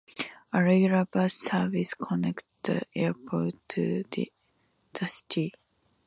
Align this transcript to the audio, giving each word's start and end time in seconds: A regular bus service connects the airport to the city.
A 0.53 0.63
regular 0.63 1.05
bus 1.05 1.35
service 1.35 1.93
connects 1.93 2.45
the 2.63 2.81
airport 2.95 3.53
to 3.69 4.03
the 4.09 4.27
city. 5.05 5.53